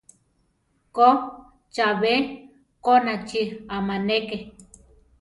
Ko, 0.95 1.07
chabé 1.73 2.13
konachi 2.85 3.41
amáneke. 3.75 4.37